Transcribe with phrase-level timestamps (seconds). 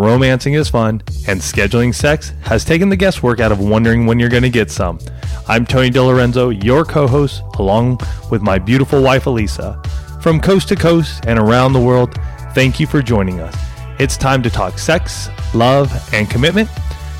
[0.00, 4.30] romancing is fun, and scheduling sex has taken the guesswork out of wondering when you're
[4.30, 4.98] going to get some.
[5.46, 8.00] I'm Tony DiLorenzo, your co host, along
[8.30, 9.84] with my beautiful wife, Alisa.
[10.22, 12.18] From coast to coast and around the world,
[12.54, 13.54] thank you for joining us.
[13.98, 16.70] It's time to talk sex, love, and commitment.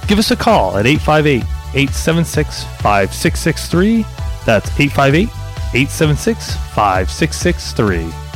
[0.07, 1.43] Give us a call at 858
[1.75, 4.03] 876 5663.
[4.47, 5.29] That's 858
[5.75, 8.30] 876 5663.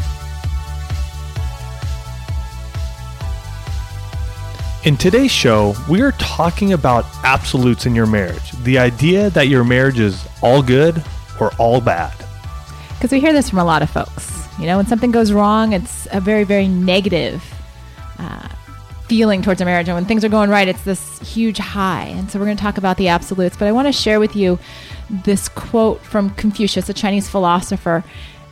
[4.85, 8.51] In today's show, we are talking about absolutes in your marriage.
[8.65, 11.03] The idea that your marriage is all good
[11.41, 12.13] or all bad.
[12.91, 14.47] Because we hear this from a lot of folks.
[14.59, 17.43] You know, when something goes wrong, it's a very, very negative
[18.19, 18.47] uh,
[19.09, 19.89] feeling towards a marriage.
[19.89, 22.09] And when things are going right, it's this huge high.
[22.09, 23.57] And so we're going to talk about the absolutes.
[23.57, 24.59] But I want to share with you
[25.09, 28.05] this quote from Confucius, a Chinese philosopher.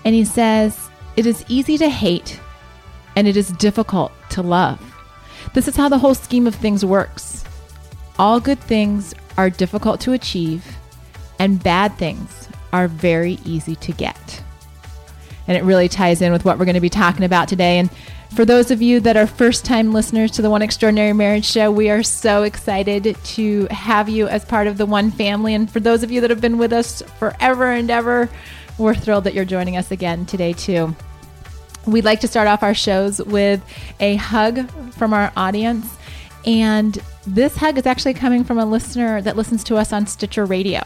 [0.02, 2.40] And he says, It is easy to hate,
[3.16, 4.91] and it is difficult to love.
[5.54, 7.44] This is how the whole scheme of things works.
[8.18, 10.64] All good things are difficult to achieve,
[11.38, 14.42] and bad things are very easy to get.
[15.48, 17.78] And it really ties in with what we're going to be talking about today.
[17.78, 17.90] And
[18.34, 21.70] for those of you that are first time listeners to the One Extraordinary Marriage Show,
[21.70, 25.54] we are so excited to have you as part of the One family.
[25.54, 28.30] And for those of you that have been with us forever and ever,
[28.78, 30.94] we're thrilled that you're joining us again today, too.
[31.86, 33.62] We'd like to start off our shows with
[34.00, 35.86] a hug from our audience.
[36.46, 40.44] And this hug is actually coming from a listener that listens to us on Stitcher
[40.44, 40.82] Radio.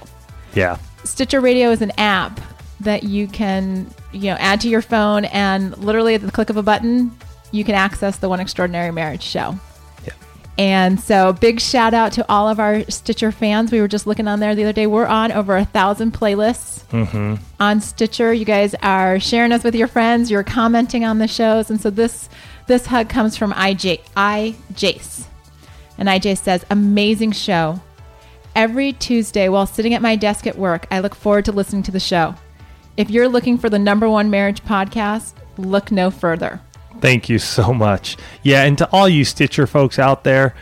[0.54, 0.78] Yeah.
[1.04, 2.40] Stitcher Radio is an app
[2.80, 6.56] that you can, you know, add to your phone and literally at the click of
[6.56, 7.16] a button,
[7.52, 9.58] you can access the One Extraordinary Marriage show.
[10.58, 13.70] And so, big shout out to all of our Stitcher fans.
[13.70, 14.86] We were just looking on there the other day.
[14.86, 17.34] We're on over a thousand playlists mm-hmm.
[17.60, 18.32] on Stitcher.
[18.32, 20.30] You guys are sharing us with your friends.
[20.30, 22.30] You're commenting on the shows, and so this
[22.66, 25.26] this hug comes from IJ I Jace,
[25.98, 27.80] and IJ says, "Amazing show.
[28.54, 31.92] Every Tuesday, while sitting at my desk at work, I look forward to listening to
[31.92, 32.34] the show.
[32.96, 36.62] If you're looking for the number one marriage podcast, look no further."
[37.00, 38.16] Thank you so much.
[38.42, 40.54] Yeah, and to all you Stitcher folks out there,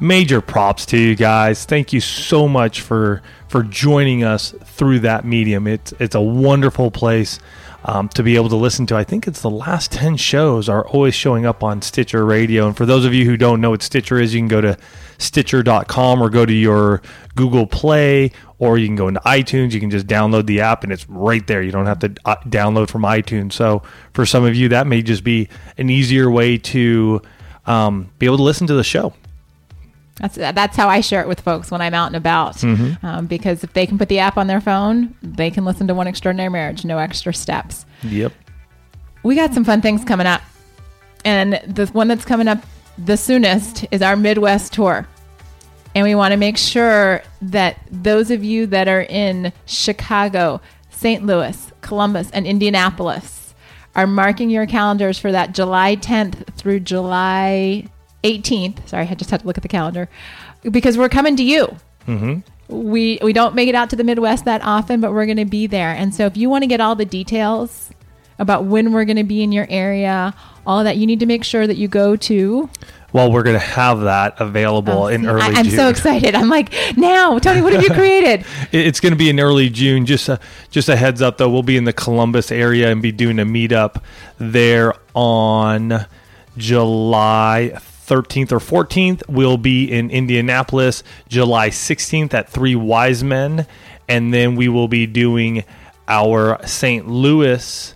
[0.00, 1.64] major props to you guys.
[1.64, 5.66] Thank you so much for for joining us through that medium.
[5.66, 7.38] It's it's a wonderful place
[7.86, 8.96] um, to be able to listen to.
[8.96, 12.66] I think it's the last ten shows are always showing up on Stitcher Radio.
[12.66, 14.76] And for those of you who don't know what Stitcher is, you can go to
[15.18, 17.00] Stitcher.com or go to your
[17.36, 19.72] Google Play or you can go into iTunes.
[19.72, 21.62] You can just download the app and it's right there.
[21.62, 23.52] You don't have to uh, download from iTunes.
[23.52, 23.82] So
[24.14, 25.48] for some of you, that may just be
[25.78, 27.22] an easier way to
[27.66, 29.14] um, be able to listen to the show.
[30.20, 32.56] That's that's how I share it with folks when I'm out and about.
[32.56, 33.04] Mm-hmm.
[33.04, 35.94] Um, because if they can put the app on their phone, they can listen to
[35.94, 37.84] One Extraordinary Marriage, no extra steps.
[38.02, 38.32] Yep.
[39.22, 40.40] We got some fun things coming up,
[41.24, 42.64] and the one that's coming up
[42.96, 45.06] the soonest is our Midwest tour.
[45.94, 50.60] And we want to make sure that those of you that are in Chicago,
[50.90, 51.24] St.
[51.24, 53.54] Louis, Columbus, and Indianapolis
[53.94, 57.88] are marking your calendars for that July 10th through July
[58.26, 58.88] 18th.
[58.88, 60.08] Sorry, I just had to look at the calendar
[60.70, 61.76] because we're coming to you.
[62.06, 62.40] Mm-hmm.
[62.68, 65.44] We we don't make it out to the Midwest that often, but we're going to
[65.44, 65.90] be there.
[65.90, 67.90] And so, if you want to get all the details
[68.38, 70.34] about when we're going to be in your area,
[70.66, 72.68] all that, you need to make sure that you go to
[73.16, 76.34] well, we're going to have that available oh, in early I, am so excited.
[76.34, 78.44] I'm like, now, Tony, what have you created?
[78.72, 80.04] it's going to be in early June.
[80.04, 80.38] Just a,
[80.70, 83.46] just a heads up, though, we'll be in the Columbus area and be doing a
[83.46, 84.02] meetup
[84.36, 86.04] there on
[86.58, 89.22] July 13th or 14th.
[89.28, 93.66] We'll be in Indianapolis July 16th at Three Wise Men.
[94.08, 95.64] And then we will be doing
[96.08, 97.08] our St.
[97.08, 97.94] Louis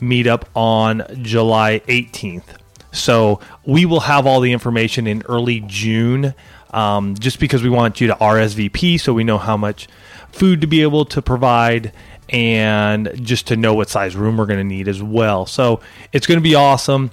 [0.00, 2.44] meetup on July 18th.
[2.92, 6.34] So we will have all the information in early June,
[6.70, 9.88] um, just because we want you to RSVP so we know how much
[10.30, 11.92] food to be able to provide
[12.28, 15.46] and just to know what size room we're going to need as well.
[15.46, 15.80] So
[16.12, 17.10] it's going to be awesome.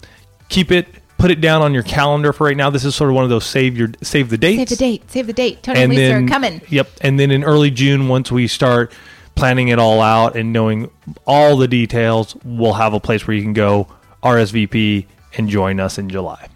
[0.49, 0.87] Keep it
[1.25, 2.69] put it down on your calendar for right now.
[2.69, 4.57] This is sort of one of those save your save the date.
[4.57, 5.11] Save the date.
[5.11, 5.63] Save the date.
[5.63, 6.61] Tony and, and Lisa then, are coming.
[6.69, 6.89] Yep.
[7.01, 8.93] And then in early June, once we start
[9.33, 10.91] planning it all out and knowing
[11.25, 13.87] all the details, we'll have a place where you can go
[14.21, 16.47] RSVP and join us in July.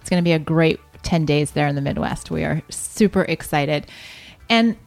[0.00, 2.30] It's going to be a great 10 days there in the Midwest.
[2.30, 3.86] We are super excited.
[4.48, 4.78] And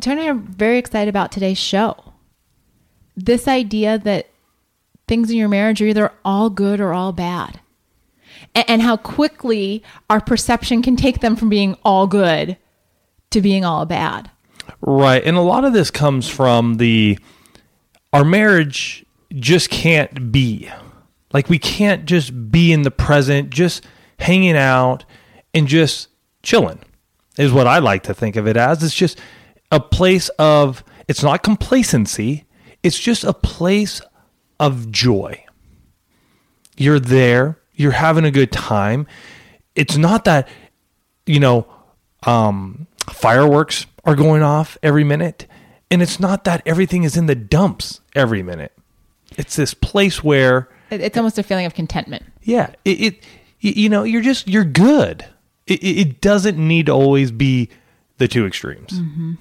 [0.00, 2.14] Tony and I are very excited about today's show.
[3.14, 4.30] This idea that
[5.06, 7.60] things in your marriage are either all good or all bad.
[8.56, 12.56] And, and how quickly our perception can take them from being all good
[13.30, 14.30] to being all bad.
[14.80, 15.22] Right.
[15.24, 17.18] And a lot of this comes from the
[18.12, 19.04] our marriage
[19.34, 20.70] just can't be.
[21.32, 23.84] Like we can't just be in the present, just
[24.18, 25.04] hanging out
[25.52, 26.08] and just
[26.42, 26.80] chilling.
[27.36, 28.82] Is what I like to think of it as.
[28.82, 29.20] It's just
[29.70, 32.46] a place of it's not complacency,
[32.82, 34.00] it's just a place
[34.58, 35.44] of joy.
[36.78, 39.06] You're there, you're having a good time.
[39.74, 40.48] It's not that
[41.26, 41.66] you know
[42.24, 45.46] um fireworks are going off every minute.
[45.90, 48.72] And it's not that everything is in the dumps every minute.
[49.36, 52.24] It's this place where it's almost a feeling of contentment.
[52.42, 53.24] Yeah, it, it
[53.60, 55.24] you know you're just you're good.
[55.66, 57.68] It, it doesn't need to always be
[58.18, 58.92] the two extremes.
[58.92, 59.34] Mm-hmm.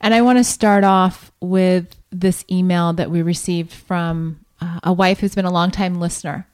[0.00, 4.92] And I want to start off with this email that we received from uh, a
[4.92, 6.46] wife who's been a longtime listener.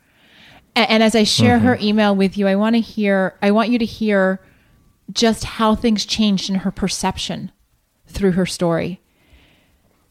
[0.75, 1.67] And, and as I share mm-hmm.
[1.67, 3.37] her email with you, I want to hear.
[3.43, 4.41] I want you to hear
[5.12, 7.53] just how things changed in her perception
[8.06, 9.00] through her story.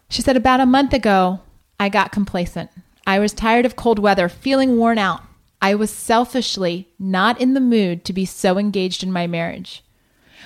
[0.10, 1.42] She said, About a month ago,
[1.80, 2.70] I got complacent.
[3.06, 5.24] I was tired of cold weather, feeling worn out.
[5.62, 9.84] I was selfishly not in the mood to be so engaged in my marriage.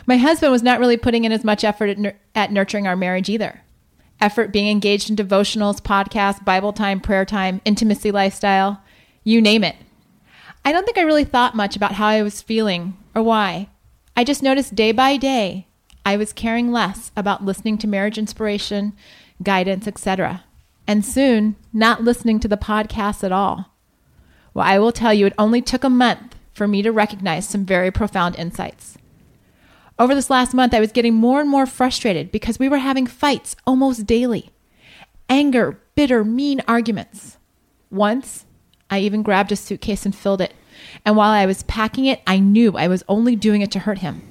[0.06, 2.96] My husband was not really putting in as much effort at, nur- at nurturing our
[2.96, 3.62] marriage either.
[4.22, 8.82] Effort being engaged in devotionals, podcasts, Bible time, prayer time, intimacy lifestyle,
[9.24, 9.76] you name it.
[10.68, 13.70] I don't think I really thought much about how I was feeling or why.
[14.18, 15.66] I just noticed day by day
[16.06, 18.92] I was caring less about listening to marriage inspiration,
[19.42, 20.44] guidance, etc.
[20.86, 23.78] And soon, not listening to the podcast at all.
[24.54, 27.64] Well, I will tell you, it only took a month for me to recognize some
[27.64, 28.98] very profound insights.
[29.98, 33.08] Over this last month, I was getting more and more frustrated because we were having
[33.08, 34.50] fights almost daily.
[35.30, 37.38] Anger, bitter, mean arguments.
[37.90, 38.44] Once,
[38.90, 40.54] I even grabbed a suitcase and filled it
[41.06, 44.00] and while I was packing it, I knew I was only doing it to hurt
[44.00, 44.22] him.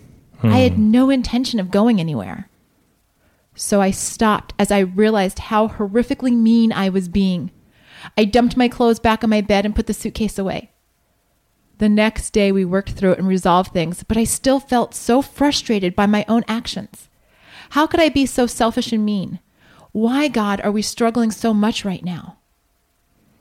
[0.40, 0.48] Hmm.
[0.48, 0.90] I had hmm.
[0.90, 2.48] no intention of going anywhere.
[3.54, 7.50] So I stopped as I realized how horrifically mean I was being.
[8.16, 10.70] I dumped my clothes back on my bed and put the suitcase away.
[11.78, 15.20] The next day, we worked through it and resolved things, but I still felt so
[15.20, 17.08] frustrated by my own actions.
[17.70, 19.40] How could I be so selfish and mean?
[19.92, 22.38] Why, God, are we struggling so much right now?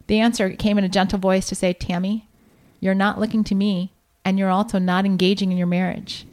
[0.08, 2.28] The answer came in a gentle voice to say, Tammy,
[2.80, 3.94] you're not looking to me,
[4.24, 6.26] and you're also not engaging in your marriage.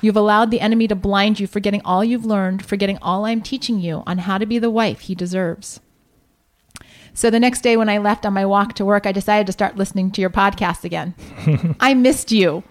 [0.00, 3.80] You've allowed the enemy to blind you, forgetting all you've learned, forgetting all I'm teaching
[3.80, 5.80] you on how to be the wife he deserves.
[7.14, 9.52] So the next day when I left on my walk to work, I decided to
[9.52, 11.14] start listening to your podcast again.
[11.80, 12.62] I missed you.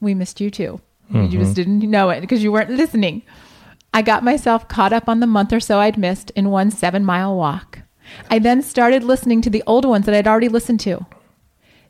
[0.00, 0.80] We missed you too.
[1.12, 1.32] Mm-hmm.
[1.32, 3.22] You just didn't know it because you weren't listening.
[3.94, 7.04] I got myself caught up on the month or so I'd missed in one seven
[7.04, 7.80] mile walk.
[8.30, 11.06] I then started listening to the old ones that I'd already listened to.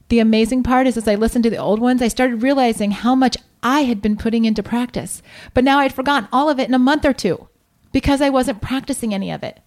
[0.09, 3.15] The amazing part is, as I listened to the old ones, I started realizing how
[3.15, 5.23] much I had been putting into practice.
[5.53, 7.49] But now I'd forgotten all of it in a month or two
[7.93, 9.61] because I wasn't practicing any of it.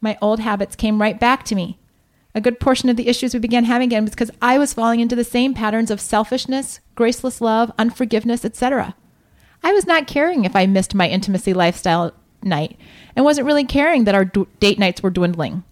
[0.00, 1.78] My old habits came right back to me.
[2.34, 5.00] A good portion of the issues we began having again was because I was falling
[5.00, 8.94] into the same patterns of selfishness, graceless love, unforgiveness, etc.
[9.64, 12.78] I was not caring if I missed my intimacy lifestyle night
[13.16, 15.64] and wasn't really caring that our date nights were dwindling.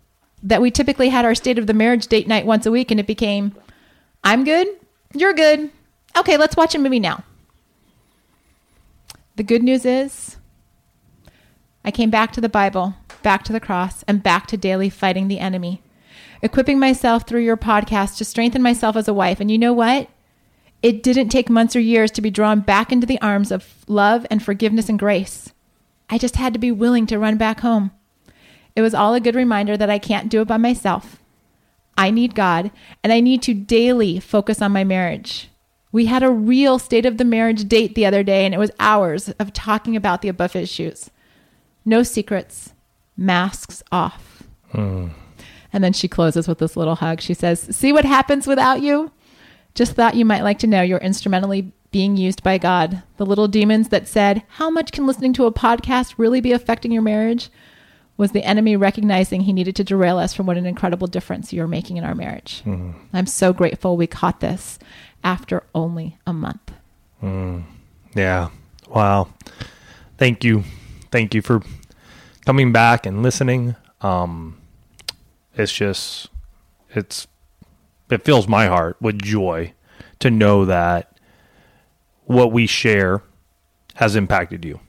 [0.42, 2.98] That we typically had our state of the marriage date night once a week and
[2.98, 3.54] it became,
[4.24, 4.66] I'm good.
[5.14, 5.70] You're good.
[6.16, 7.22] Okay, let's watch a movie now.
[9.36, 10.38] The good news is
[11.84, 15.28] I came back to the Bible, back to the cross, and back to daily fighting
[15.28, 15.82] the enemy,
[16.40, 19.40] equipping myself through your podcast to strengthen myself as a wife.
[19.40, 20.08] And you know what?
[20.82, 24.26] It didn't take months or years to be drawn back into the arms of love
[24.30, 25.52] and forgiveness and grace.
[26.08, 27.90] I just had to be willing to run back home.
[28.76, 31.18] It was all a good reminder that I can't do it by myself.
[31.96, 32.70] I need God,
[33.02, 35.50] and I need to daily focus on my marriage.
[35.92, 38.72] We had a real state of the marriage date the other day, and it was
[38.80, 41.10] hours of talking about the above issues.
[41.84, 42.72] No secrets,
[43.16, 44.42] masks off.
[44.72, 45.08] Hmm.
[45.72, 47.20] And then she closes with this little hug.
[47.20, 49.12] She says, See what happens without you?
[49.74, 53.02] Just thought you might like to know you're instrumentally being used by God.
[53.16, 56.90] The little demons that said, How much can listening to a podcast really be affecting
[56.90, 57.50] your marriage?
[58.16, 61.66] Was the enemy recognizing he needed to derail us from what an incredible difference you're
[61.66, 62.62] making in our marriage.
[62.64, 62.94] Mm.
[63.12, 64.78] I'm so grateful we caught this
[65.24, 66.72] after only a month.
[67.22, 67.64] Mm.
[68.14, 68.50] Yeah.
[68.88, 69.28] Wow.
[70.16, 70.62] Thank you.
[71.10, 71.62] Thank you for
[72.46, 73.74] coming back and listening.
[74.00, 74.60] Um,
[75.56, 76.28] it's just,
[76.90, 77.26] it's,
[78.10, 79.72] it fills my heart with joy
[80.20, 81.18] to know that
[82.24, 83.22] what we share
[83.94, 84.80] has impacted you,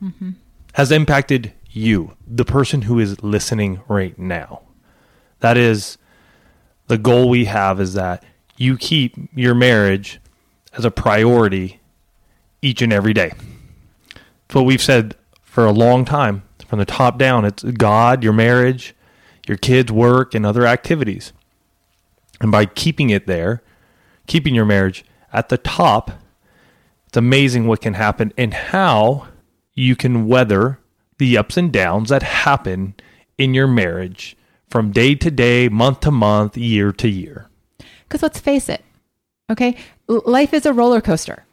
[0.73, 4.61] has impacted you, the person who is listening right now.
[5.39, 5.97] That is
[6.87, 8.23] the goal we have is that
[8.57, 10.19] you keep your marriage
[10.73, 11.79] as a priority
[12.61, 13.33] each and every day.
[14.45, 17.45] It's what we've said for a long time from the top down.
[17.45, 18.95] It's God, your marriage,
[19.47, 21.33] your kids' work, and other activities.
[22.41, 23.61] And by keeping it there,
[24.27, 26.11] keeping your marriage at the top,
[27.07, 29.27] it's amazing what can happen and how
[29.73, 30.79] you can weather
[31.17, 32.95] the ups and downs that happen
[33.37, 34.35] in your marriage
[34.69, 37.49] from day to day, month to month, year to year.
[38.03, 38.83] Because let's face it,
[39.49, 41.45] okay, life is a roller coaster,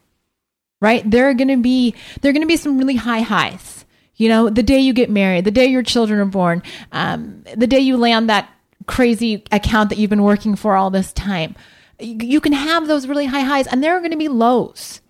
[0.81, 1.09] right?
[1.09, 3.85] There are going to be there are going to be some really high highs.
[4.15, 7.65] You know, the day you get married, the day your children are born, um, the
[7.65, 8.49] day you land that
[8.85, 11.55] crazy account that you've been working for all this time.
[11.99, 15.01] You, you can have those really high highs, and there are going to be lows.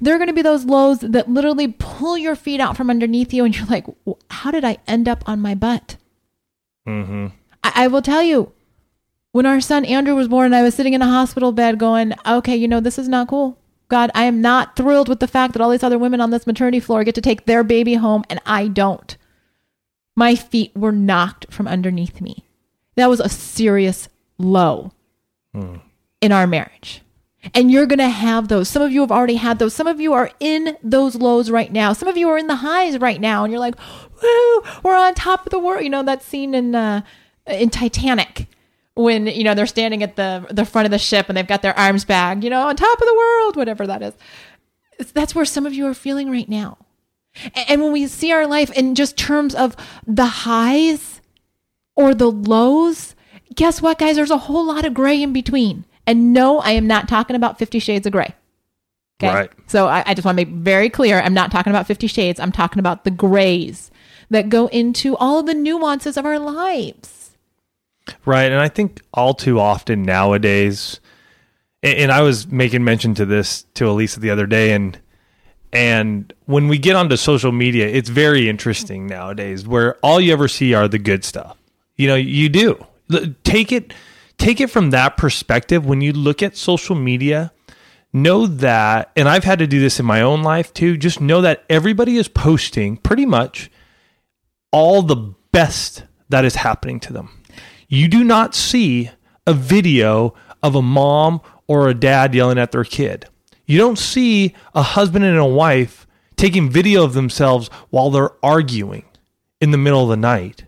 [0.00, 3.32] There are going to be those lows that literally pull your feet out from underneath
[3.32, 3.86] you, and you're like,
[4.30, 5.96] "How did I end up on my butt?"
[6.86, 7.28] Mm-hmm.
[7.64, 8.52] I, I will tell you,
[9.32, 12.56] when our son Andrew was born, I was sitting in a hospital bed going, okay,
[12.56, 13.58] you know, this is not cool.
[13.88, 16.46] God, I am not thrilled with the fact that all these other women on this
[16.46, 19.16] maternity floor get to take their baby home and I don't.
[20.14, 22.44] My feet were knocked from underneath me.
[22.96, 24.92] That was a serious low
[26.20, 27.01] in our marriage.
[27.54, 28.68] And you're going to have those.
[28.68, 29.74] Some of you have already had those.
[29.74, 31.92] Some of you are in those lows right now.
[31.92, 33.42] Some of you are in the highs right now.
[33.42, 33.74] And you're like,
[34.22, 35.82] woo, we're on top of the world.
[35.82, 37.02] You know, that scene in, uh,
[37.46, 38.46] in Titanic
[38.94, 41.62] when, you know, they're standing at the, the front of the ship and they've got
[41.62, 44.14] their arms back, you know, on top of the world, whatever that is.
[45.12, 46.78] That's where some of you are feeling right now.
[47.54, 49.74] And when we see our life in just terms of
[50.06, 51.20] the highs
[51.96, 53.14] or the lows,
[53.54, 54.16] guess what, guys?
[54.16, 55.84] There's a whole lot of gray in between.
[56.06, 58.34] And no, I am not talking about Fifty Shades of Gray.
[59.22, 59.52] Right.
[59.68, 62.40] So I, I just want to make very clear I'm not talking about Fifty Shades.
[62.40, 63.90] I'm talking about the grays
[64.30, 67.36] that go into all of the nuances of our lives.
[68.24, 68.50] Right.
[68.50, 70.98] And I think all too often nowadays,
[71.82, 74.98] and, and I was making mention to this to Alisa the other day, and
[75.72, 80.48] and when we get onto social media, it's very interesting nowadays where all you ever
[80.48, 81.56] see are the good stuff.
[81.96, 82.84] You know, you do.
[83.44, 83.94] Take it
[84.42, 87.52] take it from that perspective when you look at social media
[88.12, 91.40] know that and I've had to do this in my own life too just know
[91.42, 93.70] that everybody is posting pretty much
[94.72, 97.40] all the best that is happening to them.
[97.88, 99.10] You do not see
[99.46, 103.26] a video of a mom or a dad yelling at their kid.
[103.66, 106.06] You don't see a husband and a wife
[106.36, 109.04] taking video of themselves while they're arguing
[109.60, 110.64] in the middle of the night.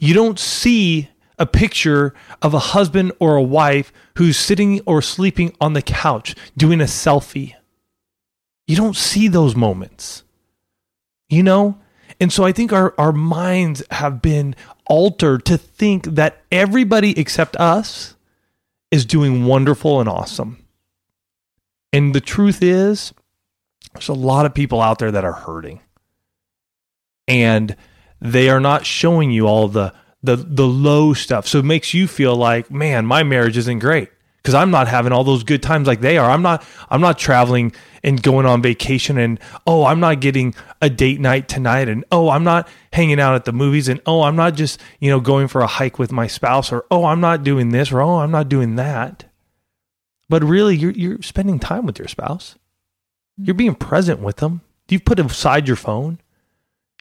[0.00, 1.08] You don't see
[1.38, 6.34] a picture of a husband or a wife who's sitting or sleeping on the couch
[6.56, 7.54] doing a selfie.
[8.66, 10.22] You don't see those moments
[11.28, 11.78] you know?
[12.20, 14.54] And so i think our, our minds have been
[14.86, 18.14] altered to think that everybody except us
[18.90, 20.64] is doing wonderful and awesome.
[21.92, 23.12] And the truth is
[23.92, 25.80] there's a lot of people out there that are hurting.
[27.26, 27.74] And
[28.20, 31.46] they are not showing you all the the the low stuff.
[31.46, 34.10] So it makes you feel like man my marriage isn't great.
[34.42, 36.30] Because i'm not having all those good times like they are.
[36.30, 37.72] I'm not i'm not traveling
[38.04, 42.30] and going on vacation and oh i'm not getting a date night tonight and oh
[42.30, 45.48] i'm not hanging out at the movies and oh i'm not just you know going
[45.48, 48.30] for a hike with my spouse or oh i'm not doing this or oh i'm
[48.30, 49.24] not doing that.
[50.28, 52.56] But really you're you're spending time with your spouse.
[53.36, 54.62] You're being present with them.
[54.88, 56.20] You've put aside your phone.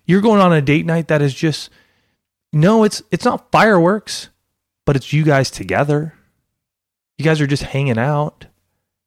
[0.05, 1.69] You're going on a date night that is just
[2.55, 4.29] no it's it's not fireworks
[4.85, 6.13] but it's you guys together.
[7.17, 8.45] You guys are just hanging out.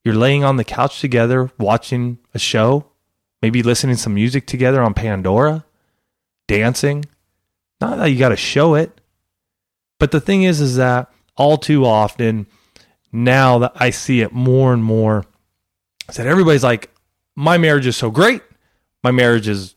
[0.05, 2.87] You're laying on the couch together watching a show
[3.40, 5.64] maybe listening to some music together on pandora
[6.47, 7.05] dancing.
[7.81, 9.00] Not that you got to show it
[9.99, 12.47] but the thing is is that all too often
[13.11, 15.25] now that i see it more and more
[16.09, 16.90] is that everybody's like
[17.35, 18.43] my marriage is so great.
[19.05, 19.76] My marriage is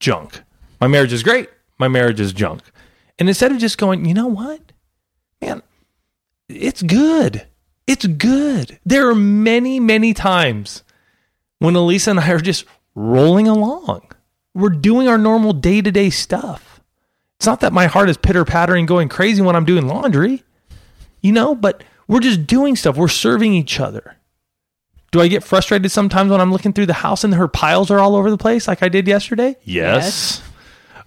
[0.00, 0.42] junk.
[0.82, 1.48] My marriage is great.
[1.78, 2.60] My marriage is junk
[3.20, 4.72] and instead of just going you know what?
[5.40, 5.62] Man
[6.48, 7.46] it's good.
[7.86, 8.80] It's good.
[8.84, 10.82] There are many many times
[11.60, 12.64] when alisa and i are just
[12.96, 14.02] rolling along.
[14.54, 16.80] We're doing our normal day-to-day stuff.
[17.38, 20.42] It's not that my heart is pitter-pattering going crazy when i'm doing laundry
[21.22, 22.96] you know but we're just doing stuff.
[22.96, 24.16] We're serving each other.
[25.12, 28.00] Do I get frustrated sometimes when I'm looking through the house and her piles are
[28.00, 29.54] all over the place like I did yesterday?
[29.62, 30.42] Yes.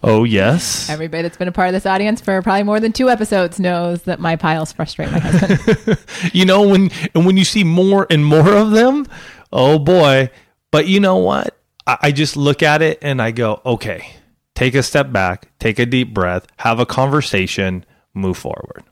[0.05, 0.89] Oh, yes.
[0.89, 4.03] Everybody that's been a part of this audience for probably more than two episodes knows
[4.03, 5.98] that my piles frustrate my husband.
[6.33, 9.07] you know when and when you see more and more of them,
[9.53, 10.29] oh boy,
[10.72, 11.57] But you know what?
[11.88, 14.07] I, I just look at it and I go, okay,
[14.55, 18.83] take a step back, take a deep breath, have a conversation, move forward.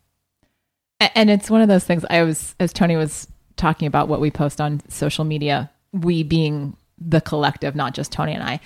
[1.16, 3.28] And it's one of those things I was, as Tony was
[3.58, 8.34] talking about what we post on social media, we being the collective, not just Tony
[8.34, 8.60] and I,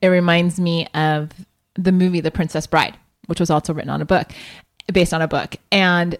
[0.00, 1.30] it reminds me of
[1.76, 4.30] the movie The Princess Bride, which was also written on a book,
[4.92, 5.56] based on a book.
[5.72, 6.16] And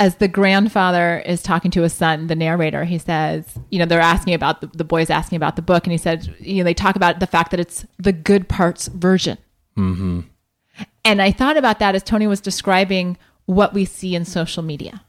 [0.00, 4.00] as the grandfather is talking to his son, the narrator, he says, you know, they're
[4.00, 6.74] asking about the, the boys asking about the book, and he said, you know, they
[6.74, 9.38] talk about the fact that it's the good parts version.
[9.76, 10.20] Mm-hmm.
[11.04, 13.16] And I thought about that as Tony was describing
[13.46, 15.02] what we see in social media.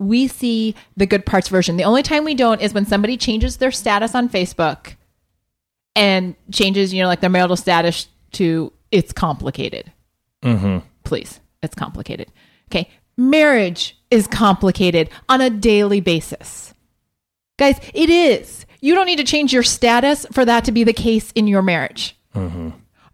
[0.00, 1.76] We see the good parts version.
[1.76, 4.96] The only time we don't is when somebody changes their status on Facebook
[5.94, 9.90] and changes, you know, like their marital status to it's complicated.
[10.42, 10.86] Mm-hmm.
[11.02, 12.30] Please, it's complicated.
[12.70, 12.88] Okay.
[13.16, 16.72] Marriage is complicated on a daily basis.
[17.58, 18.66] Guys, it is.
[18.80, 21.62] You don't need to change your status for that to be the case in your
[21.62, 22.16] marriage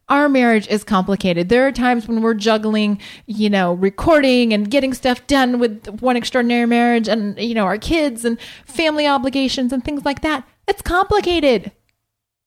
[0.08, 1.48] our marriage is complicated.
[1.48, 6.16] There are times when we're juggling, you know, recording and getting stuff done with one
[6.16, 10.48] extraordinary marriage and, you know, our kids and family obligations and things like that.
[10.66, 11.72] It's complicated.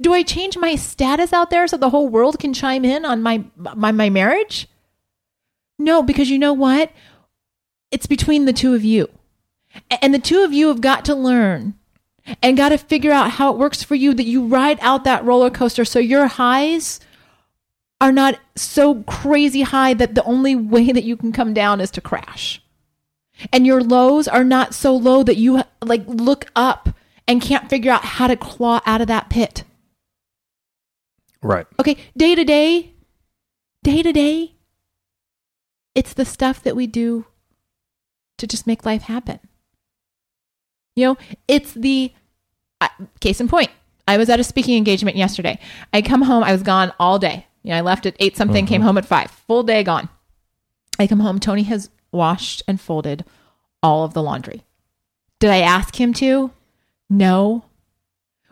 [0.01, 3.21] Do I change my status out there so the whole world can chime in on
[3.21, 4.67] my my, my marriage?
[5.77, 6.91] No, because you know what?
[7.91, 9.09] It's between the two of you.
[10.01, 11.75] And the two of you have got to learn
[12.41, 15.23] and got to figure out how it works for you that you ride out that
[15.23, 16.99] roller coaster so your highs
[17.99, 21.91] are not so crazy high that the only way that you can come down is
[21.91, 22.61] to crash.
[23.51, 26.89] And your lows are not so low that you like look up
[27.27, 29.63] and can't figure out how to claw out of that pit.
[31.43, 31.65] Right.
[31.79, 32.93] Okay, day to day,
[33.83, 34.55] day to day,
[35.95, 37.25] it's the stuff that we do
[38.37, 39.39] to just make life happen.
[40.95, 41.17] You know,
[41.47, 42.13] it's the
[42.79, 43.71] uh, case in point.
[44.07, 45.59] I was at a speaking engagement yesterday.
[45.93, 47.47] I come home, I was gone all day.
[47.63, 50.09] You know, I left at eight something, came home at five, full day gone.
[50.99, 53.23] I come home, Tony has washed and folded
[53.81, 54.63] all of the laundry.
[55.39, 56.51] Did I ask him to?
[57.09, 57.65] No.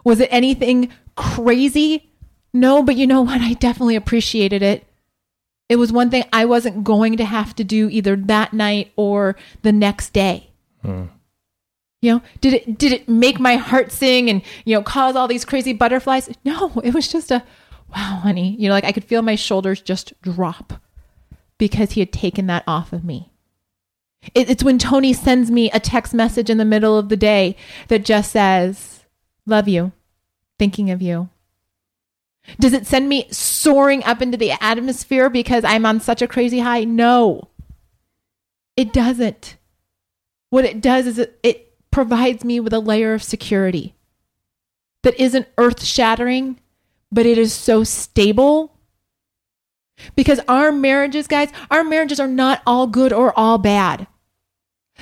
[0.03, 2.08] Was it anything crazy?
[2.53, 3.41] No, but you know what?
[3.41, 4.85] I definitely appreciated it.
[5.67, 9.35] It was one thing I wasn't going to have to do either that night or
[9.61, 10.49] the next day.
[10.81, 11.05] Hmm.
[12.01, 15.27] You know, did it did it make my heart sing and you know cause all
[15.27, 16.29] these crazy butterflies?
[16.45, 17.43] No, it was just a
[17.93, 18.55] wow, honey.
[18.57, 20.81] You know, like I could feel my shoulders just drop
[21.57, 23.31] because he had taken that off of me.
[24.33, 27.57] It, it's when Tony sends me a text message in the middle of the day
[27.89, 29.05] that just says,
[29.45, 29.91] "Love you,
[30.57, 31.29] thinking of you."
[32.59, 36.59] Does it send me soaring up into the atmosphere because I'm on such a crazy
[36.59, 36.83] high?
[36.83, 37.49] No.
[38.75, 39.57] It doesn't.
[40.49, 43.95] What it does is it, it provides me with a layer of security
[45.03, 46.59] that isn't earth shattering,
[47.11, 48.75] but it is so stable.
[50.15, 54.07] Because our marriages, guys, our marriages are not all good or all bad.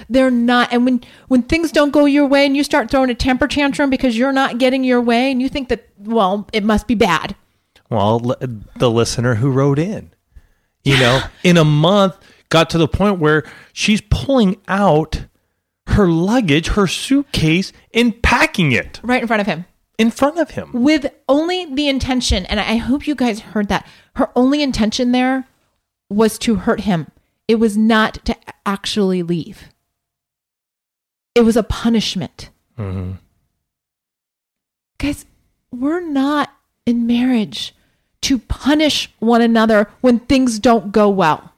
[0.09, 0.71] They're not.
[0.71, 3.89] And when when things don't go your way and you start throwing a temper tantrum
[3.89, 7.35] because you're not getting your way and you think that well, it must be bad.
[7.89, 8.19] Well,
[8.77, 10.11] the listener who wrote in,
[10.83, 12.17] you know, in a month
[12.49, 15.25] got to the point where she's pulling out
[15.87, 19.65] her luggage, her suitcase, and packing it Right in front of him.
[19.97, 20.71] in front of him.
[20.73, 23.87] with only the intention, and I hope you guys heard that.
[24.15, 25.47] Her only intention there
[26.09, 27.07] was to hurt him.
[27.47, 29.69] It was not to actually leave.
[31.37, 32.49] It was a punishment.
[32.79, 33.11] Mm-hmm.
[34.97, 35.25] Guys,
[35.71, 36.49] we're not
[36.87, 37.75] in marriage
[38.21, 41.53] to punish one another when things don't go well.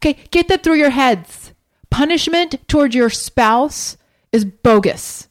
[0.00, 1.52] Okay, get that through your heads.
[1.90, 3.98] Punishment toward your spouse
[4.32, 5.28] is bogus.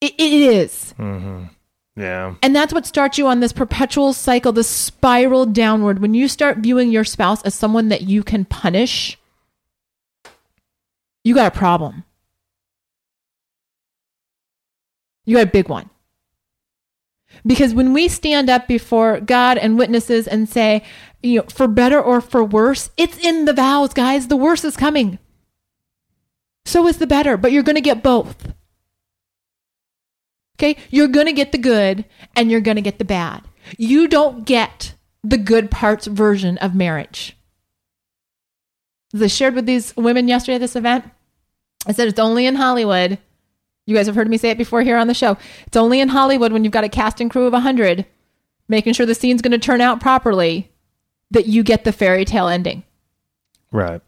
[0.00, 0.92] It, it is.
[0.98, 1.44] Mm-hmm.
[1.94, 2.34] Yeah.
[2.42, 6.00] And that's what starts you on this perpetual cycle, this spiral downward.
[6.00, 9.17] When you start viewing your spouse as someone that you can punish,
[11.28, 12.04] you got a problem.
[15.26, 15.90] You got a big one.
[17.44, 20.82] Because when we stand up before God and witnesses and say,
[21.22, 24.28] you know, for better or for worse, it's in the vows, guys.
[24.28, 25.18] The worse is coming.
[26.64, 28.54] So is the better, but you're going to get both.
[30.56, 33.44] Okay, you're going to get the good and you're going to get the bad.
[33.76, 37.36] You don't get the good parts version of marriage.
[39.12, 41.04] As I shared with these women yesterday at this event,
[41.86, 43.18] I said it's only in Hollywood.
[43.86, 45.36] You guys have heard me say it before here on the show.
[45.66, 48.04] It's only in Hollywood when you've got a cast and crew of 100
[48.68, 50.70] making sure the scene's going to turn out properly
[51.30, 52.84] that you get the fairy tale ending.
[53.72, 54.00] Right.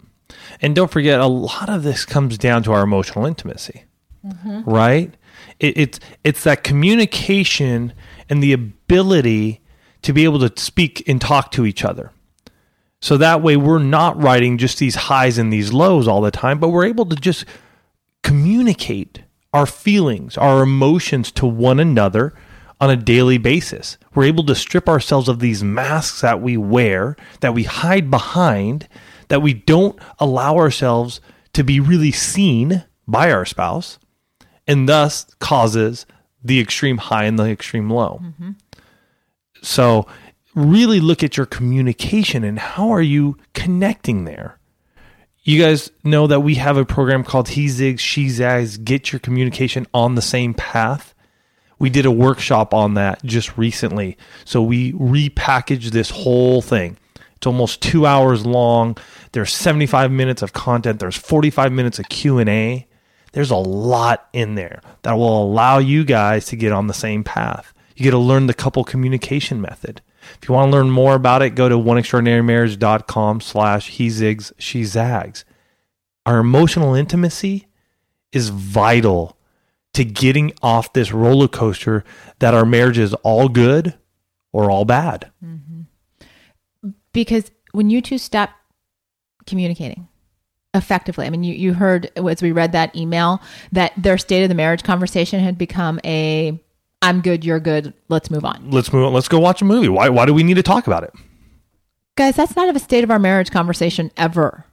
[0.62, 3.84] And don't forget, a lot of this comes down to our emotional intimacy,
[4.24, 4.62] mm-hmm.
[4.62, 5.14] right?
[5.58, 7.92] It, it's it's that communication
[8.28, 9.60] and the ability
[10.02, 12.12] to be able to speak and talk to each other.
[13.00, 16.58] So that way we're not writing just these highs and these lows all the time,
[16.58, 17.44] but we're able to just
[18.22, 22.34] communicate our feelings, our emotions to one another
[22.80, 23.98] on a daily basis.
[24.14, 28.88] We're able to strip ourselves of these masks that we wear, that we hide behind,
[29.28, 31.20] that we don't allow ourselves
[31.52, 33.98] to be really seen by our spouse,
[34.66, 36.06] and thus causes
[36.42, 38.20] the extreme high and the extreme low.
[38.22, 38.50] Mm-hmm.
[39.62, 40.06] So,
[40.54, 44.58] really look at your communication and how are you connecting there.
[45.42, 49.20] You guys know that we have a program called He Zigs, She Zags, Get Your
[49.20, 51.14] Communication on the Same Path.
[51.78, 54.18] We did a workshop on that just recently.
[54.44, 56.98] So we repackaged this whole thing.
[57.36, 58.98] It's almost two hours long.
[59.32, 61.00] There's 75 minutes of content.
[61.00, 62.86] There's 45 minutes of Q&A.
[63.32, 67.24] There's a lot in there that will allow you guys to get on the same
[67.24, 67.72] path.
[67.96, 70.02] You get to learn the couple communication method.
[70.40, 74.84] If you want to learn more about it, go to oneextraordinarymarriage.com slash he zigs, she
[74.84, 75.44] zags.
[76.26, 77.66] Our emotional intimacy
[78.32, 79.36] is vital
[79.94, 82.04] to getting off this roller coaster
[82.38, 83.98] that our marriage is all good
[84.52, 85.30] or all bad.
[85.44, 86.90] Mm-hmm.
[87.12, 88.50] Because when you two stop
[89.46, 90.08] communicating
[90.74, 94.48] effectively, I mean, you, you heard as we read that email that their state of
[94.48, 96.60] the marriage conversation had become a
[97.02, 98.70] I'm good, you're good, let's move on.
[98.70, 99.12] Let's move on.
[99.12, 99.88] Let's go watch a movie.
[99.88, 101.12] Why why do we need to talk about it?
[102.16, 104.66] Guys, that's not a state of our marriage conversation ever.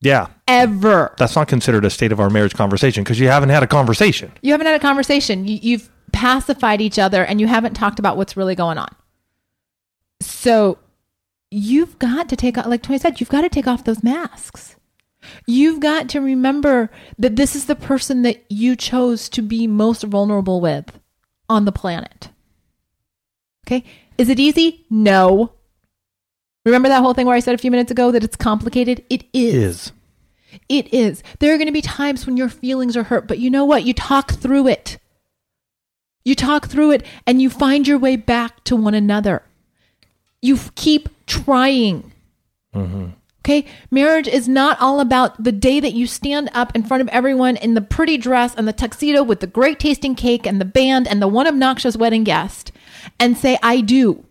[0.00, 0.28] Yeah.
[0.46, 1.14] Ever.
[1.18, 4.30] That's not considered a state of our marriage conversation because you haven't had a conversation.
[4.42, 5.46] You haven't had a conversation.
[5.48, 8.94] You, you've pacified each other and you haven't talked about what's really going on.
[10.20, 10.78] So
[11.50, 14.76] you've got to take, off, like Tony said, you've got to take off those masks.
[15.46, 20.04] You've got to remember that this is the person that you chose to be most
[20.04, 20.92] vulnerable with
[21.48, 22.30] on the planet.
[23.66, 23.84] Okay.
[24.18, 24.84] Is it easy?
[24.90, 25.52] No.
[26.64, 29.04] Remember that whole thing where I said a few minutes ago that it's complicated?
[29.10, 29.88] It is.
[29.88, 29.92] It is.
[30.68, 31.22] It is.
[31.38, 33.84] There are going to be times when your feelings are hurt, but you know what?
[33.84, 34.98] You talk through it.
[36.24, 39.42] You talk through it and you find your way back to one another.
[40.40, 42.12] You keep trying.
[42.74, 43.08] Mm-hmm.
[43.46, 43.64] Okay.
[43.92, 47.56] Marriage is not all about the day that you stand up in front of everyone
[47.56, 51.06] in the pretty dress and the tuxedo with the great tasting cake and the band
[51.06, 52.72] and the one obnoxious wedding guest
[53.20, 54.24] and say, I do.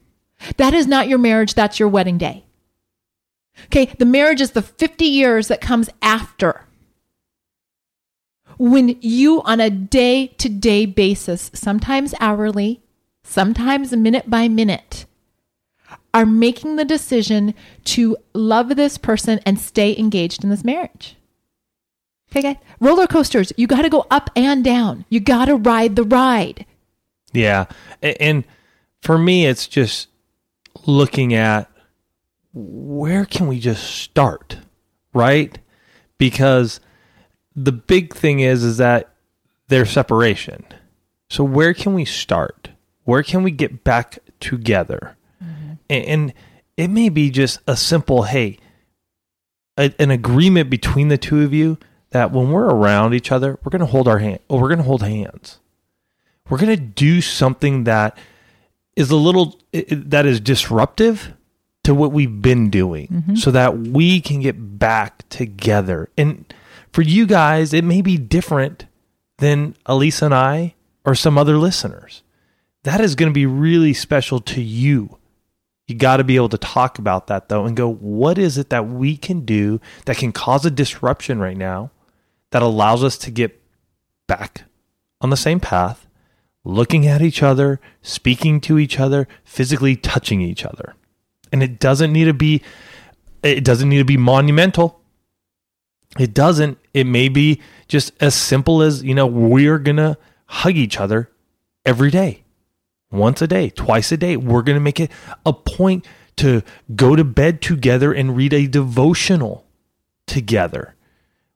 [0.58, 1.54] That is not your marriage.
[1.54, 2.43] That's your wedding day.
[3.67, 3.86] Okay.
[3.97, 6.65] The marriage is the 50 years that comes after.
[8.58, 12.82] When you, on a day to day basis, sometimes hourly,
[13.23, 14.94] sometimes minute by minute,
[16.13, 17.53] are making the decision
[17.84, 21.17] to love this person and stay engaged in this marriage.
[22.31, 22.58] Okay, guys?
[22.79, 25.05] Roller coasters, you got to go up and down.
[25.10, 26.65] You got to ride the ride.
[27.34, 27.65] Yeah.
[28.01, 28.45] And
[29.01, 30.08] for me, it's just
[30.86, 31.69] looking at
[32.53, 34.58] where can we just start,
[35.13, 35.58] right?
[36.17, 36.79] Because
[37.55, 39.13] the big thing is is that
[39.67, 40.65] there's separation.
[41.29, 42.69] So where can we start?
[43.03, 45.14] Where can we get back together?
[45.89, 46.34] And
[46.78, 48.58] it may be just a simple hey
[49.78, 51.78] a, an agreement between the two of you
[52.12, 54.80] that when we're around each other we're going to hold our hand or we're going
[54.80, 55.60] to hold hands.
[56.50, 58.17] We're going to do something that
[58.95, 61.34] is a little that is disruptive
[61.84, 63.36] to what we've been doing mm-hmm.
[63.36, 66.10] so that we can get back together.
[66.17, 66.52] And
[66.91, 68.86] for you guys it may be different
[69.39, 72.24] than alisa and i or some other listeners.
[72.84, 75.17] That is going to be really special to you
[75.88, 78.69] you got to be able to talk about that though and go, what is it
[78.69, 81.91] that we can do that can cause a disruption right now
[82.52, 83.62] that allows us to get
[84.28, 84.63] back
[85.21, 86.08] on the same path,
[86.63, 90.95] looking at each other, speaking to each other, physically touching each other.
[91.52, 92.62] And it doesn't need to be
[93.43, 95.02] it doesn't need to be monumental.
[96.17, 96.80] It doesn't.
[96.95, 100.17] It may be just as simple as, you know, we're going to
[100.48, 101.30] hug each other
[101.86, 102.44] every day
[103.17, 104.38] once a day, twice a day.
[104.38, 105.12] We're going to make it
[105.45, 106.06] a point
[106.38, 106.63] to
[106.95, 109.65] go to bed together and read a devotional
[110.28, 110.95] together.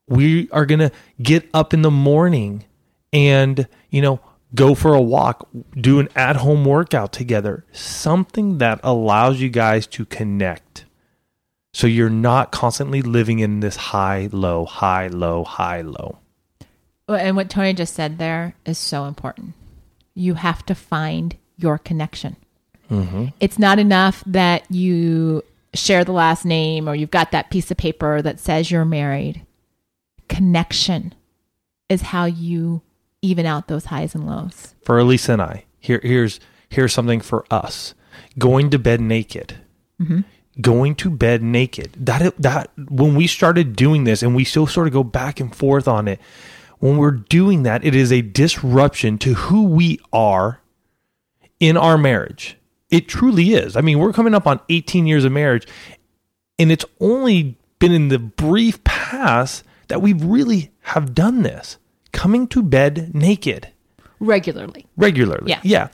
[0.07, 0.91] We are going to
[1.21, 2.65] get up in the morning
[3.11, 4.19] and, you know,
[4.55, 9.85] go for a walk, do an at home workout together, something that allows you guys
[9.87, 10.85] to connect.
[11.73, 16.17] So you're not constantly living in this high, low, high, low, high, low.
[17.07, 19.53] And what Tony just said there is so important.
[20.15, 22.35] You have to find your connection.
[22.89, 23.27] Mm-hmm.
[23.39, 25.43] It's not enough that you
[25.73, 29.45] share the last name or you've got that piece of paper that says you're married.
[30.27, 31.13] Connection
[31.87, 32.81] is how you
[33.21, 34.75] even out those highs and lows.
[34.83, 37.93] For Alisa and I, here here's here's something for us.
[38.37, 39.55] Going to bed naked.
[40.61, 41.93] Going to bed naked.
[41.97, 45.55] That that when we started doing this and we still sort of go back and
[45.55, 46.19] forth on it,
[46.79, 50.61] when we're doing that, it is a disruption to who we are
[51.59, 52.57] in our marriage.
[52.89, 53.75] It truly is.
[53.75, 55.67] I mean, we're coming up on 18 years of marriage,
[56.57, 61.77] and it's only been in the brief past that we really have done this
[62.11, 63.69] coming to bed naked
[64.19, 64.85] Regularly.
[64.97, 65.49] regularly.
[65.49, 65.59] Yeah.
[65.63, 65.87] Yeah.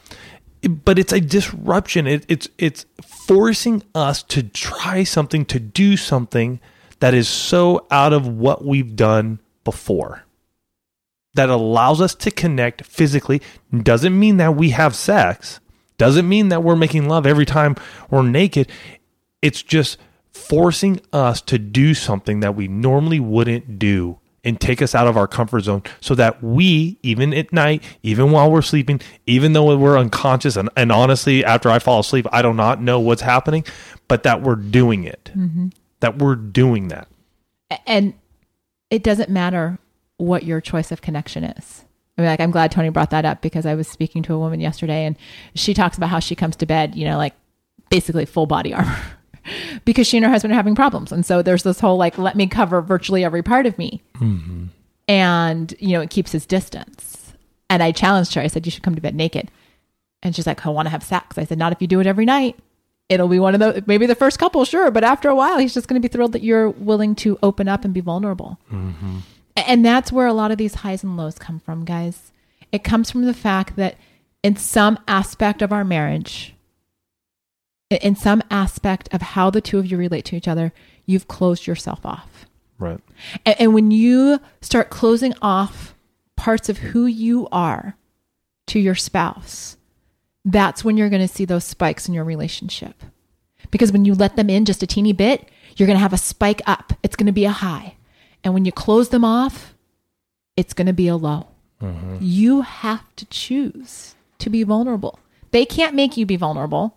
[0.67, 2.07] But it's a disruption.
[2.07, 6.59] It, it's it's forcing us to try something, to do something
[7.01, 10.24] that is so out of what we've done before.
[11.35, 13.41] That allows us to connect physically.
[13.71, 15.59] Doesn't mean that we have sex.
[15.97, 17.75] Doesn't mean that we're making love every time
[18.09, 18.69] we're naked.
[19.41, 19.97] It's just
[20.31, 25.17] forcing us to do something that we normally wouldn't do and take us out of
[25.17, 29.75] our comfort zone so that we, even at night, even while we're sleeping, even though
[29.75, 33.65] we're unconscious, and, and honestly, after I fall asleep, I do not know what's happening,
[34.07, 35.31] but that we're doing it.
[35.35, 35.69] Mm-hmm.
[36.01, 37.07] That we're doing that.
[37.87, 38.13] And
[38.91, 39.79] it doesn't matter
[40.17, 41.85] what your choice of connection is.
[42.17, 44.39] I mean, like, I'm glad Tony brought that up because I was speaking to a
[44.39, 45.17] woman yesterday and
[45.53, 47.33] she talks about how she comes to bed, you know, like
[47.89, 48.97] basically full body armor
[49.85, 51.11] because she and her husband are having problems.
[51.11, 54.01] And so there's this whole like, let me cover virtually every part of me.
[54.15, 54.67] Mm-hmm.
[55.07, 57.33] And, you know, it keeps his distance.
[57.69, 58.41] And I challenged her.
[58.41, 59.51] I said, you should come to bed naked.
[60.23, 61.37] And she's like, I want to have sex.
[61.37, 62.57] I said, not if you do it every night.
[63.09, 64.89] It'll be one of the, maybe the first couple, sure.
[64.89, 67.67] But after a while, he's just going to be thrilled that you're willing to open
[67.67, 68.57] up and be vulnerable.
[68.71, 69.21] A-
[69.55, 72.31] And that's where a lot of these highs and lows come from, guys.
[72.71, 73.97] It comes from the fact that
[74.43, 76.55] in some aspect of our marriage,
[77.89, 80.73] in some aspect of how the two of you relate to each other,
[81.05, 82.45] you've closed yourself off.
[82.77, 82.99] Right.
[83.45, 85.95] And, and when you start closing off
[86.35, 87.95] parts of who you are
[88.67, 89.77] to your spouse,
[90.43, 93.03] that's when you're going to see those spikes in your relationship.
[93.71, 96.17] Because when you let them in just a teeny bit, you're going to have a
[96.17, 96.93] spike up.
[97.03, 97.94] It's going to be a high.
[98.45, 99.73] And when you close them off,
[100.55, 101.47] it's going to be a low.
[101.81, 102.17] Mm-hmm.
[102.21, 105.19] You have to choose to be vulnerable.
[105.51, 106.95] They can't make you be vulnerable.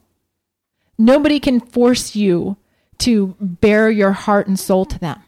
[0.99, 2.57] Nobody can force you
[2.99, 5.23] to bare your heart and soul to them.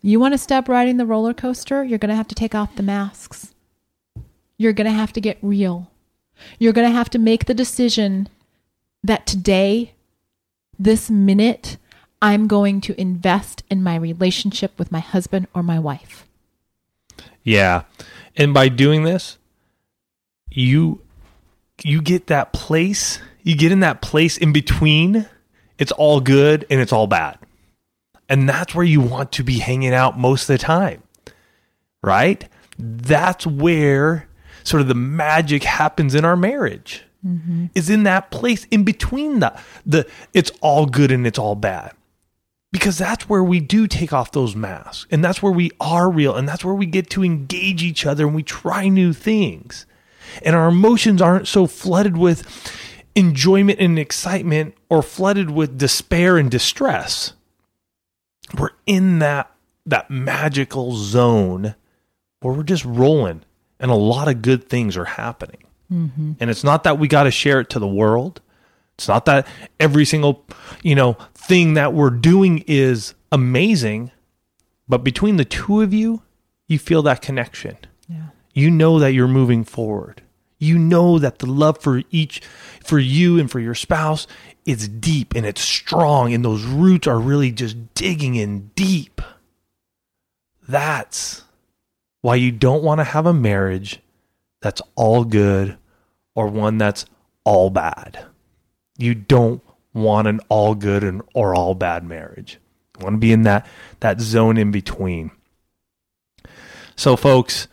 [0.00, 1.82] You want to stop riding the roller coaster?
[1.82, 3.52] You're going to have to take off the masks.
[4.58, 5.90] You're going to have to get real.
[6.58, 8.28] You're going to have to make the decision
[9.02, 9.94] that today,
[10.78, 11.78] this minute,
[12.20, 16.26] I'm going to invest in my relationship with my husband or my wife.
[17.44, 17.84] Yeah.
[18.36, 19.38] And by doing this,
[20.50, 21.00] you
[21.84, 25.28] you get that place, you get in that place in between.
[25.78, 27.38] It's all good and it's all bad.
[28.28, 31.02] And that's where you want to be hanging out most of the time.
[32.02, 32.48] Right?
[32.78, 34.28] That's where
[34.64, 37.04] sort of the magic happens in our marriage.
[37.26, 37.66] Mm-hmm.
[37.74, 41.92] Is in that place in between the the it's all good and it's all bad
[42.72, 46.34] because that's where we do take off those masks and that's where we are real
[46.34, 49.86] and that's where we get to engage each other and we try new things.
[50.42, 52.44] And our emotions aren't so flooded with
[53.14, 57.32] enjoyment and excitement or flooded with despair and distress.
[58.58, 59.50] We're in that
[59.86, 61.74] that magical zone
[62.40, 63.42] where we're just rolling
[63.80, 65.64] and a lot of good things are happening.
[65.90, 66.32] Mm-hmm.
[66.38, 68.42] And it's not that we got to share it to the world
[68.98, 69.46] it's not that
[69.78, 70.44] every single,
[70.82, 74.10] you know, thing that we're doing is amazing,
[74.88, 76.22] but between the two of you,
[76.66, 77.78] you feel that connection.
[78.08, 78.30] Yeah.
[78.52, 80.22] You know that you're moving forward.
[80.58, 82.42] You know that the love for each
[82.84, 84.26] for you and for your spouse
[84.66, 89.22] is deep and it's strong and those roots are really just digging in deep.
[90.68, 91.44] That's
[92.20, 94.00] why you don't want to have a marriage
[94.60, 95.78] that's all good
[96.34, 97.06] or one that's
[97.44, 98.26] all bad.
[98.98, 99.62] You don't
[99.94, 102.58] want an all good and or all bad marriage.
[102.98, 103.66] You want to be in that
[104.00, 105.30] that zone in between.
[106.94, 107.68] So folks,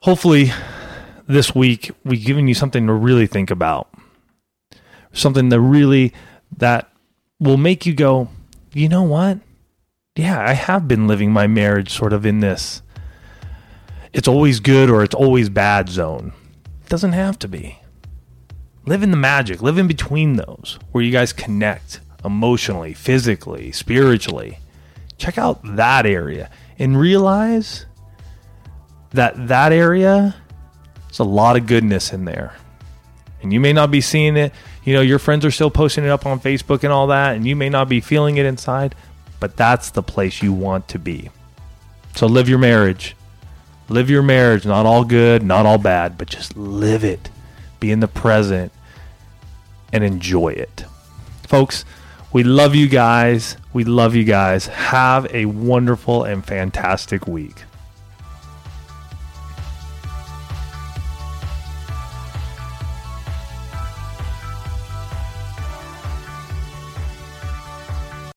[0.00, 0.50] hopefully
[1.28, 3.88] this week we've given you something to really think about.
[5.12, 6.12] Something that really
[6.56, 6.90] that
[7.38, 8.28] will make you go,
[8.74, 9.38] "You know what?
[10.16, 12.82] Yeah, I have been living my marriage sort of in this
[14.12, 16.32] it's always good or it's always bad zone.
[16.84, 17.77] It doesn't have to be.
[18.88, 24.58] Live in the magic, live in between those where you guys connect emotionally, physically, spiritually.
[25.18, 27.86] Check out that area and realize
[29.10, 30.34] that that area
[31.06, 32.54] there's a lot of goodness in there.
[33.42, 34.52] And you may not be seeing it.
[34.84, 37.46] You know, your friends are still posting it up on Facebook and all that, and
[37.46, 38.94] you may not be feeling it inside,
[39.38, 41.30] but that's the place you want to be.
[42.16, 43.14] So live your marriage,
[43.90, 47.30] Live your marriage, not all good, not all bad, but just live it.
[47.80, 48.70] Be in the present
[49.92, 50.84] and enjoy it.
[51.46, 51.84] Folks,
[52.32, 53.56] we love you guys.
[53.72, 54.66] We love you guys.
[54.66, 57.64] Have a wonderful and fantastic week.